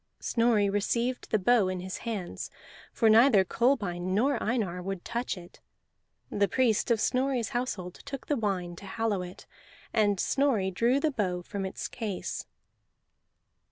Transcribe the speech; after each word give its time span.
Snorri 0.19 0.67
received 0.67 1.29
the 1.29 1.37
bow 1.37 1.67
in 1.67 1.79
his 1.79 1.99
hands, 2.09 2.49
for 2.91 3.07
neither 3.07 3.45
Kolbein 3.45 4.15
nor 4.15 4.41
Einar 4.41 4.81
would 4.81 5.05
touch 5.05 5.37
it. 5.37 5.61
The 6.31 6.47
priest 6.47 6.89
of 6.89 6.99
Snorri's 6.99 7.49
household 7.49 7.99
took 8.03 8.25
the 8.25 8.35
wine, 8.35 8.75
to 8.77 8.85
hallow 8.87 9.21
it; 9.21 9.45
and 9.93 10.19
Snorri 10.19 10.71
drew 10.71 10.99
the 10.99 11.11
bow 11.11 11.43
from 11.43 11.67
its 11.67 11.87
case. 11.87 12.47